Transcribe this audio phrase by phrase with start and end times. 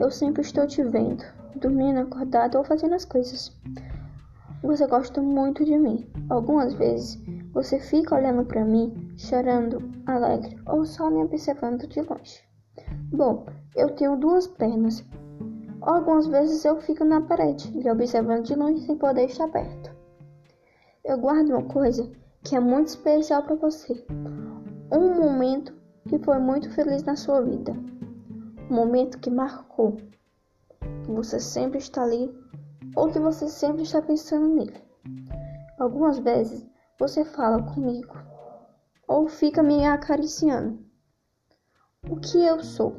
[0.00, 1.24] eu sempre estou te vendo,
[1.56, 3.52] dormindo, acordado ou fazendo as coisas.
[4.62, 6.08] Você gosta muito de mim.
[6.28, 7.20] Algumas vezes
[7.52, 12.42] você fica olhando para mim, chorando, alegre ou só me observando de longe.
[13.12, 13.46] Bom,
[13.76, 15.04] eu tenho duas pernas.
[15.80, 19.90] Algumas vezes eu fico na parede, lhe observando de longe sem poder estar perto.
[21.04, 22.10] Eu guardo uma coisa
[22.44, 24.04] que é muito especial para você.
[24.92, 25.72] Um momento
[26.08, 27.74] que foi muito feliz na sua vida.
[28.70, 29.96] Momento que marcou.
[31.04, 32.30] Que você sempre está ali
[32.94, 34.82] ou que você sempre está pensando nele.
[35.78, 36.66] Algumas vezes
[36.98, 38.14] você fala comigo
[39.06, 40.78] ou fica me acariciando.
[42.10, 42.96] O que eu sou?